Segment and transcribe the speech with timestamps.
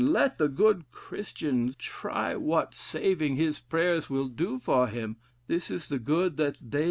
[0.01, 5.89] let the good Christian try what saving his prayers will do for him: this is
[5.89, 6.79] the good that they'!!